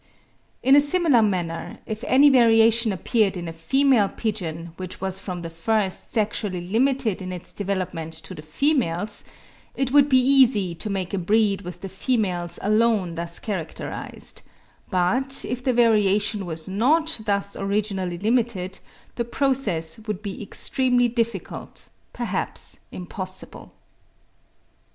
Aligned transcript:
In 0.63 0.75
a 0.75 0.81
similar 0.81 1.21
manner, 1.21 1.77
if 1.85 2.03
any 2.07 2.31
variation 2.31 2.91
appeared 2.91 3.37
in 3.37 3.47
a 3.47 3.53
female 3.53 4.09
pigeon, 4.09 4.73
which 4.77 4.99
was 4.99 5.19
from 5.19 5.41
the 5.41 5.49
first 5.51 6.11
sexually 6.11 6.59
limited 6.67 7.21
in 7.21 7.31
its 7.31 7.53
development 7.53 8.13
to 8.13 8.33
the 8.33 8.41
females, 8.41 9.23
it 9.75 9.91
would 9.91 10.09
be 10.09 10.17
easy 10.17 10.73
to 10.73 10.89
make 10.89 11.13
a 11.13 11.19
breed 11.19 11.61
with 11.61 11.81
the 11.81 11.87
females 11.87 12.57
alone 12.63 13.13
thus 13.13 13.37
characterised; 13.37 14.41
but 14.89 15.45
if 15.47 15.63
the 15.63 15.71
variation 15.71 16.47
was 16.47 16.67
not 16.67 17.19
thus 17.25 17.55
originally 17.55 18.17
limited, 18.17 18.79
the 19.17 19.23
process 19.23 19.99
would 20.07 20.23
be 20.23 20.41
extremely 20.41 21.09
difficult, 21.09 21.89
perhaps 22.11 22.79
impossible. 22.91 23.71